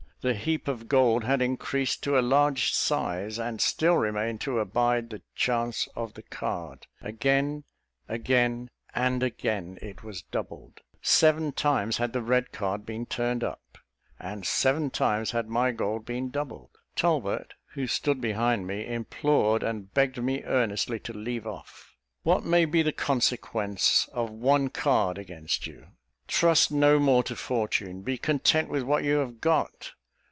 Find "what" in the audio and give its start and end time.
22.21-22.43, 28.83-29.03